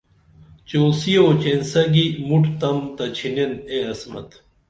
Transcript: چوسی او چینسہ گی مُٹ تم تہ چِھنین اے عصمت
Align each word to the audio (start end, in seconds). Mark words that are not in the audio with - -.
چوسی 0.67 1.13
او 1.21 1.27
چینسہ 1.41 1.81
گی 1.93 2.05
مُٹ 2.27 2.43
تم 2.59 2.77
تہ 2.95 3.05
چِھنین 3.15 3.51
اے 3.69 3.77
عصمت 3.91 4.27